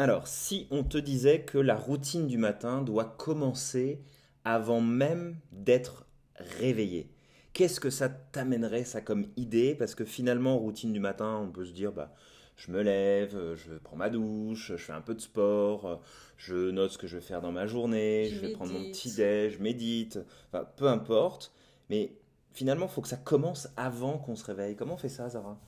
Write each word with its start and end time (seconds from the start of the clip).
Alors, 0.00 0.28
si 0.28 0.68
on 0.70 0.84
te 0.84 0.96
disait 0.96 1.40
que 1.40 1.58
la 1.58 1.74
routine 1.74 2.28
du 2.28 2.38
matin 2.38 2.82
doit 2.82 3.16
commencer 3.18 4.00
avant 4.44 4.80
même 4.80 5.36
d'être 5.50 6.06
réveillé, 6.36 7.10
qu'est-ce 7.52 7.80
que 7.80 7.90
ça 7.90 8.08
t'amènerait 8.08 8.84
ça 8.84 9.00
comme 9.00 9.26
idée? 9.36 9.74
Parce 9.74 9.96
que 9.96 10.04
finalement, 10.04 10.56
routine 10.56 10.92
du 10.92 11.00
matin, 11.00 11.40
on 11.42 11.50
peut 11.50 11.64
se 11.64 11.72
dire, 11.72 11.90
bah, 11.90 12.14
je 12.54 12.70
me 12.70 12.80
lève, 12.80 13.56
je 13.56 13.74
prends 13.74 13.96
ma 13.96 14.08
douche, 14.08 14.68
je 14.68 14.76
fais 14.76 14.92
un 14.92 15.00
peu 15.00 15.16
de 15.16 15.20
sport, 15.20 16.00
je 16.36 16.70
note 16.70 16.92
ce 16.92 16.98
que 16.98 17.08
je 17.08 17.16
vais 17.16 17.22
faire 17.22 17.40
dans 17.40 17.50
ma 17.50 17.66
journée, 17.66 18.30
je, 18.32 18.38
vais 18.38 18.52
prendre 18.52 18.72
mon 18.72 18.84
petit 18.92 19.12
déj, 19.12 19.54
je 19.54 19.62
médite, 19.64 20.20
enfin, 20.52 20.64
peu 20.76 20.86
importe. 20.86 21.52
Mais 21.90 22.12
finalement, 22.52 22.86
il 22.86 22.92
faut 22.92 23.02
que 23.02 23.08
ça 23.08 23.16
commence 23.16 23.68
avant 23.76 24.16
qu'on 24.18 24.36
se 24.36 24.44
réveille. 24.44 24.76
Comment 24.76 24.94
on 24.94 24.98
fait 24.98 25.08
ça, 25.08 25.28
Zara? 25.28 25.58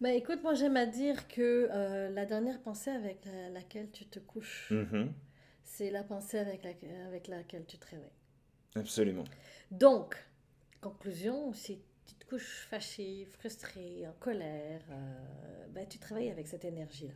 Bah 0.00 0.12
écoute, 0.12 0.42
moi 0.42 0.54
j'aime 0.54 0.76
à 0.76 0.86
dire 0.86 1.26
que 1.28 1.68
euh, 1.70 2.10
la 2.10 2.24
dernière 2.24 2.60
pensée 2.60 2.90
avec 2.90 3.24
laquelle 3.52 3.90
tu 3.90 4.06
te 4.06 4.20
couches, 4.20 4.70
mm-hmm. 4.70 5.08
c'est 5.64 5.90
la 5.90 6.04
pensée 6.04 6.38
avec, 6.38 6.64
avec 6.64 7.26
laquelle 7.26 7.66
tu 7.66 7.78
te 7.78 7.86
réveilles. 7.86 8.06
Absolument. 8.76 9.24
Donc, 9.70 10.16
conclusion, 10.80 11.52
si 11.52 11.80
tu 12.06 12.14
te 12.14 12.24
couches 12.26 12.66
fâché, 12.70 13.26
frustré, 13.38 14.06
en 14.06 14.12
colère, 14.20 14.82
euh, 14.90 15.66
ben, 15.70 15.86
tu 15.88 15.98
travailles 15.98 16.30
avec 16.30 16.46
cette 16.46 16.64
énergie-là. 16.64 17.14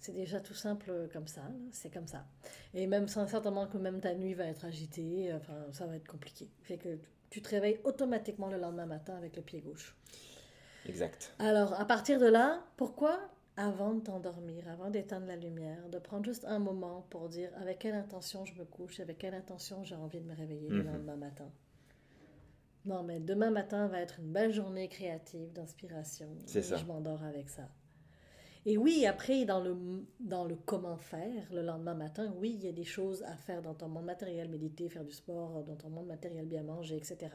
C'est 0.00 0.12
déjà 0.12 0.40
tout 0.40 0.54
simple 0.54 1.10
comme 1.12 1.26
ça, 1.26 1.42
c'est 1.72 1.92
comme 1.92 2.06
ça. 2.06 2.26
Et 2.72 2.86
même 2.86 3.06
certainement 3.06 3.66
que 3.66 3.76
même 3.76 4.00
ta 4.00 4.14
nuit 4.14 4.32
va 4.32 4.44
être 4.46 4.64
agitée, 4.64 5.30
enfin 5.34 5.66
ça 5.72 5.86
va 5.86 5.96
être 5.96 6.06
compliqué. 6.06 6.48
Fait 6.62 6.78
que 6.78 6.98
tu 7.28 7.42
te 7.42 7.50
réveilles 7.50 7.78
automatiquement 7.84 8.48
le 8.48 8.56
lendemain 8.56 8.86
matin 8.86 9.14
avec 9.16 9.36
le 9.36 9.42
pied 9.42 9.60
gauche. 9.60 9.94
Exact. 10.88 11.34
Alors 11.38 11.78
à 11.78 11.84
partir 11.84 12.18
de 12.18 12.26
là, 12.26 12.60
pourquoi 12.76 13.20
avant 13.56 13.92
de 13.94 14.00
t'endormir, 14.00 14.68
avant 14.68 14.88
d'éteindre 14.88 15.26
la 15.26 15.36
lumière, 15.36 15.88
de 15.88 15.98
prendre 15.98 16.24
juste 16.24 16.44
un 16.44 16.60
moment 16.60 17.06
pour 17.10 17.28
dire 17.28 17.50
avec 17.60 17.80
quelle 17.80 17.96
intention 17.96 18.44
je 18.44 18.54
me 18.54 18.64
couche, 18.64 19.00
avec 19.00 19.18
quelle 19.18 19.34
intention 19.34 19.82
j'ai 19.82 19.96
envie 19.96 20.20
de 20.20 20.26
me 20.26 20.34
réveiller 20.34 20.68
le 20.68 20.82
mhm. 20.82 20.92
lendemain 20.92 21.16
matin? 21.16 21.50
Non, 22.84 23.02
mais 23.02 23.18
demain 23.18 23.50
matin 23.50 23.88
va 23.88 24.00
être 24.00 24.20
une 24.20 24.32
belle 24.32 24.52
journée 24.52 24.88
créative, 24.88 25.52
d'inspiration. 25.52 26.28
C'est 26.46 26.62
ça. 26.62 26.76
Je 26.76 26.84
m'endors 26.84 27.22
avec 27.24 27.50
ça. 27.50 27.68
Et 28.66 28.76
oui, 28.76 29.06
après, 29.06 29.44
dans 29.44 29.60
le, 29.60 29.76
dans 30.20 30.44
le 30.44 30.56
comment 30.56 30.96
faire, 30.96 31.44
le 31.52 31.62
lendemain 31.62 31.94
matin, 31.94 32.32
oui, 32.36 32.56
il 32.58 32.64
y 32.64 32.68
a 32.68 32.72
des 32.72 32.84
choses 32.84 33.22
à 33.22 33.36
faire 33.36 33.62
dans 33.62 33.74
ton 33.74 33.88
monde 33.88 34.04
matériel, 34.04 34.48
méditer, 34.48 34.88
faire 34.88 35.04
du 35.04 35.12
sport, 35.12 35.62
dans 35.64 35.76
ton 35.76 35.88
monde 35.88 36.06
matériel, 36.06 36.46
bien 36.46 36.62
manger, 36.62 36.96
etc. 36.96 37.30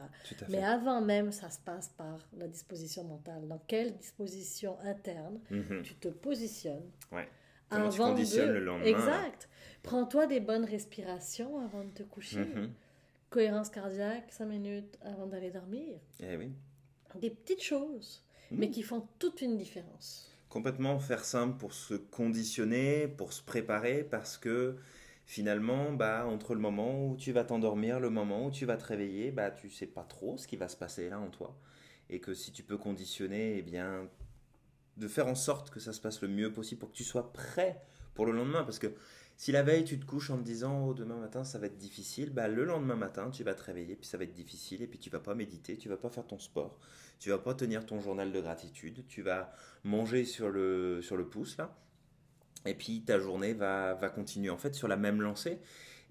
Mais 0.48 0.62
avant 0.62 1.00
même, 1.00 1.32
ça 1.32 1.50
se 1.50 1.58
passe 1.58 1.88
par 1.88 2.18
la 2.36 2.46
disposition 2.48 3.04
mentale. 3.04 3.48
Dans 3.48 3.60
quelle 3.66 3.96
disposition 3.96 4.78
interne 4.80 5.40
mhm. 5.50 5.82
tu 5.82 5.94
te 5.94 6.08
positionnes 6.08 6.90
ouais. 7.12 7.28
Comment 7.70 7.88
tu 7.88 7.98
conditionnes 7.98 8.52
le 8.52 8.60
lendemain. 8.60 8.84
Exact. 8.84 9.48
Prends-toi 9.82 10.26
des 10.26 10.40
bonnes 10.40 10.64
respirations 10.64 11.58
avant 11.60 11.84
de 11.84 11.90
te 11.90 12.02
coucher. 12.02 12.44
Mhm. 12.44 12.72
Cohérence 13.30 13.70
cardiaque, 13.70 14.30
5 14.30 14.46
minutes 14.46 14.98
avant 15.02 15.26
d'aller 15.26 15.50
dormir. 15.50 15.98
Eh 16.20 16.36
oui. 16.36 16.52
Des 17.16 17.30
petites 17.30 17.62
choses, 17.62 18.24
mais 18.50 18.66
mhm. 18.66 18.72
qui 18.72 18.82
font 18.82 19.08
toute 19.18 19.40
une 19.40 19.56
différence 19.56 20.33
complètement 20.54 21.00
faire 21.00 21.24
simple 21.24 21.58
pour 21.58 21.74
se 21.74 21.94
conditionner, 21.94 23.08
pour 23.08 23.32
se 23.32 23.42
préparer, 23.42 24.04
parce 24.04 24.38
que 24.38 24.76
finalement, 25.26 25.92
bah, 25.92 26.26
entre 26.28 26.54
le 26.54 26.60
moment 26.60 27.08
où 27.08 27.16
tu 27.16 27.32
vas 27.32 27.42
t'endormir, 27.42 27.98
le 27.98 28.08
moment 28.08 28.46
où 28.46 28.50
tu 28.52 28.64
vas 28.64 28.76
te 28.76 28.84
réveiller, 28.84 29.32
bah, 29.32 29.50
tu 29.50 29.68
sais 29.68 29.88
pas 29.88 30.04
trop 30.04 30.36
ce 30.38 30.46
qui 30.46 30.56
va 30.56 30.68
se 30.68 30.76
passer 30.76 31.08
là 31.08 31.18
en 31.18 31.28
toi. 31.28 31.58
Et 32.08 32.20
que 32.20 32.34
si 32.34 32.52
tu 32.52 32.62
peux 32.62 32.78
conditionner, 32.78 33.56
eh 33.58 33.62
bien, 33.62 34.08
de 34.96 35.08
faire 35.08 35.26
en 35.26 35.34
sorte 35.34 35.70
que 35.70 35.80
ça 35.80 35.92
se 35.92 36.00
passe 36.00 36.22
le 36.22 36.28
mieux 36.28 36.52
possible 36.52 36.78
pour 36.78 36.92
que 36.92 36.96
tu 36.96 37.02
sois 37.02 37.32
prêt 37.32 37.82
pour 38.14 38.24
le 38.24 38.30
lendemain. 38.30 38.62
Parce 38.62 38.78
que 38.78 38.94
si 39.36 39.52
la 39.52 39.62
veille 39.62 39.84
tu 39.84 39.98
te 39.98 40.04
couches 40.04 40.30
en 40.30 40.38
te 40.38 40.44
disant 40.44 40.86
oh, 40.86 40.94
demain 40.94 41.16
matin 41.16 41.44
ça 41.44 41.58
va 41.58 41.66
être 41.66 41.78
difficile, 41.78 42.30
bah, 42.30 42.48
le 42.48 42.64
lendemain 42.64 42.96
matin 42.96 43.30
tu 43.30 43.44
vas 43.44 43.54
te 43.54 43.62
réveiller, 43.62 43.96
puis 43.96 44.06
ça 44.06 44.18
va 44.18 44.24
être 44.24 44.34
difficile, 44.34 44.82
et 44.82 44.86
puis 44.86 44.98
tu 44.98 45.10
vas 45.10 45.20
pas 45.20 45.34
méditer, 45.34 45.76
tu 45.76 45.88
vas 45.88 45.96
pas 45.96 46.10
faire 46.10 46.26
ton 46.26 46.38
sport, 46.38 46.78
tu 47.18 47.30
vas 47.30 47.38
pas 47.38 47.54
tenir 47.54 47.86
ton 47.86 48.00
journal 48.00 48.32
de 48.32 48.40
gratitude, 48.40 49.04
tu 49.08 49.22
vas 49.22 49.52
manger 49.82 50.24
sur 50.24 50.50
le, 50.50 51.00
sur 51.02 51.16
le 51.16 51.26
pouce 51.26 51.56
là, 51.56 51.76
et 52.66 52.74
puis 52.74 53.02
ta 53.02 53.18
journée 53.18 53.52
va, 53.52 53.94
va 53.94 54.08
continuer 54.08 54.50
en 54.50 54.58
fait 54.58 54.74
sur 54.74 54.88
la 54.88 54.96
même 54.96 55.20
lancée. 55.20 55.60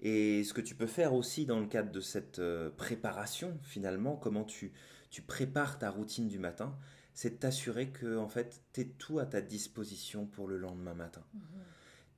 Et 0.00 0.44
ce 0.44 0.52
que 0.52 0.60
tu 0.60 0.74
peux 0.74 0.86
faire 0.86 1.14
aussi 1.14 1.46
dans 1.46 1.60
le 1.60 1.66
cadre 1.66 1.90
de 1.90 2.00
cette 2.00 2.38
euh, 2.38 2.70
préparation, 2.76 3.58
finalement, 3.62 4.16
comment 4.16 4.44
tu, 4.44 4.72
tu 5.10 5.22
prépares 5.22 5.78
ta 5.78 5.90
routine 5.90 6.28
du 6.28 6.38
matin, 6.38 6.76
c'est 7.14 7.30
de 7.30 7.36
t'assurer 7.36 7.88
que 7.88 8.18
en 8.18 8.28
fait, 8.28 8.60
tu 8.72 8.82
es 8.82 8.84
tout 8.84 9.18
à 9.18 9.26
ta 9.26 9.40
disposition 9.40 10.26
pour 10.26 10.46
le 10.46 10.58
lendemain 10.58 10.94
matin. 10.94 11.24
Mhm. 11.32 11.42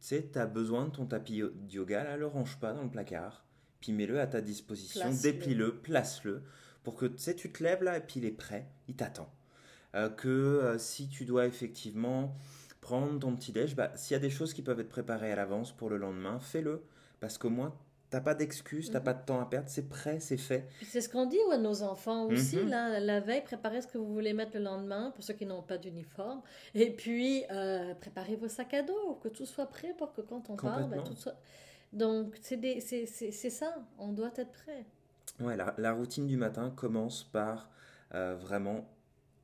Tu 0.00 0.08
sais, 0.08 0.28
tu 0.32 0.38
as 0.38 0.46
besoin 0.46 0.86
de 0.86 0.90
ton 0.90 1.06
tapis 1.06 1.38
de 1.38 1.52
yoga, 1.70 2.04
là, 2.04 2.16
le 2.16 2.26
range 2.26 2.58
pas 2.58 2.72
dans 2.72 2.82
le 2.82 2.90
placard, 2.90 3.44
puis 3.80 3.92
mets-le 3.92 4.20
à 4.20 4.26
ta 4.26 4.40
disposition, 4.40 5.10
déplie-le, 5.22 5.76
place-le 5.76 6.42
pour 6.86 6.94
que 6.94 7.06
tu 7.06 7.18
sais, 7.18 7.34
tu 7.34 7.50
te 7.50 7.64
lèves 7.64 7.82
là 7.82 7.96
et 7.96 8.00
puis 8.00 8.20
il 8.20 8.24
est 8.24 8.30
prêt, 8.30 8.68
il 8.86 8.94
t'attend. 8.94 9.28
Euh, 9.96 10.08
que 10.08 10.28
euh, 10.28 10.78
si 10.78 11.08
tu 11.08 11.24
dois 11.24 11.46
effectivement 11.46 12.36
prendre 12.80 13.18
ton 13.18 13.34
petit 13.34 13.50
déj, 13.50 13.74
bah, 13.74 13.90
s'il 13.96 14.12
y 14.12 14.16
a 14.16 14.20
des 14.20 14.30
choses 14.30 14.54
qui 14.54 14.62
peuvent 14.62 14.78
être 14.78 14.88
préparées 14.88 15.32
à 15.32 15.34
l'avance 15.34 15.72
pour 15.72 15.90
le 15.90 15.96
lendemain, 15.96 16.38
fais-le. 16.38 16.84
Parce 17.18 17.38
qu'au 17.38 17.50
moins, 17.50 17.74
t'as 18.10 18.20
pas 18.20 18.34
d'excuses, 18.34 18.90
t'as 18.90 18.98
mhm. 18.98 19.04
pas 19.04 19.14
de 19.14 19.24
temps 19.24 19.40
à 19.40 19.46
perdre, 19.46 19.68
c'est 19.68 19.88
prêt, 19.88 20.20
c'est 20.20 20.36
fait. 20.36 20.68
C'est 20.84 21.00
ce 21.00 21.08
qu'on 21.08 21.26
dit 21.26 21.38
à 21.52 21.58
nos 21.58 21.82
enfants 21.82 22.26
aussi, 22.26 22.56
mhm. 22.56 22.68
là, 22.68 23.00
la 23.00 23.20
veille, 23.20 23.42
préparez 23.42 23.82
ce 23.82 23.86
que 23.86 23.98
vous 23.98 24.12
voulez 24.12 24.32
mettre 24.32 24.56
le 24.56 24.62
lendemain, 24.62 25.10
pour 25.14 25.24
ceux 25.24 25.34
qui 25.34 25.46
n'ont 25.46 25.62
pas 25.62 25.78
d'uniforme. 25.78 26.42
Et 26.74 26.90
puis, 26.90 27.44
euh, 27.50 27.94
préparez 27.94 28.36
vos 28.36 28.48
sacs 28.48 28.74
à 28.74 28.82
dos, 28.82 29.18
que 29.22 29.28
tout 29.28 29.46
soit 29.46 29.66
prêt 29.66 29.94
pour 29.96 30.12
que 30.12 30.20
quand 30.20 30.48
on 30.50 30.56
part, 30.56 30.86
bah, 30.88 30.98
tout 31.04 31.16
soit... 31.16 31.36
Donc, 31.92 32.36
c'est 32.42 33.50
ça, 33.50 33.74
on 33.98 34.12
doit 34.12 34.32
être 34.36 34.52
prêt. 34.52 34.84
Ouais, 35.40 35.56
la, 35.56 35.92
routine 35.92 36.26
du 36.26 36.36
matin 36.36 36.72
commence 36.74 37.24
par 37.24 37.70
euh, 38.14 38.36
vraiment 38.36 38.88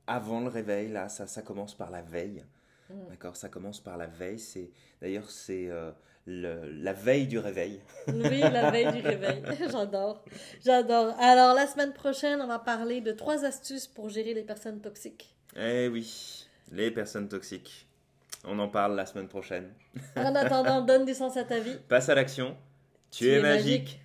avant 0.07 0.41
le 0.41 0.47
réveil. 0.47 0.89
Là, 0.89 1.09
ça, 1.09 1.27
ça 1.27 1.41
commence 1.41 1.75
par 1.75 1.91
la 1.91 2.01
veille. 2.01 2.43
Mm. 2.89 3.09
D'accord, 3.09 3.35
ça 3.35 3.49
commence 3.49 3.79
par 3.79 3.97
la 3.97 4.07
veille. 4.07 4.39
C'est 4.39 4.69
d'ailleurs 5.01 5.29
c'est 5.29 5.67
euh, 5.69 5.91
la 6.25 6.93
veille 6.93 7.27
du 7.27 7.39
réveil. 7.39 7.81
oui, 8.07 8.39
la 8.39 8.71
veille 8.71 8.91
du 8.91 9.01
réveil. 9.07 9.43
J'adore, 9.71 10.23
j'adore. 10.63 11.15
Alors 11.19 11.53
la 11.53 11.67
semaine 11.67 11.93
prochaine, 11.93 12.41
on 12.41 12.47
va 12.47 12.59
parler 12.59 13.01
de 13.01 13.11
trois 13.11 13.45
astuces 13.45 13.87
pour 13.87 14.09
gérer 14.09 14.33
les 14.33 14.43
personnes 14.43 14.79
toxiques. 14.81 15.35
Eh 15.55 15.87
oui, 15.87 16.47
les 16.71 16.91
personnes 16.91 17.27
toxiques. 17.27 17.87
On 18.45 18.59
en 18.59 18.67
parle 18.67 18.95
la 18.95 19.05
semaine 19.05 19.27
prochaine. 19.27 19.71
en 20.15 20.35
attendant, 20.35 20.81
donne 20.85 21.05
du 21.05 21.13
sens 21.13 21.37
à 21.37 21.43
ta 21.43 21.59
vie. 21.59 21.77
Passe 21.87 22.09
à 22.09 22.15
l'action. 22.15 22.57
Tu, 23.11 23.29
es, 23.29 23.41
magique. 23.41 24.01